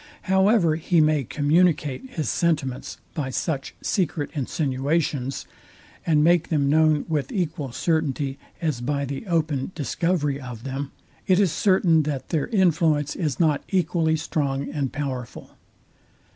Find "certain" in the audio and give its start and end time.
11.51-12.01